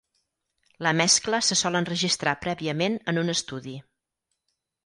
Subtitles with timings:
[0.85, 3.79] La mescla se sol enregistrar prèviament en un estudi.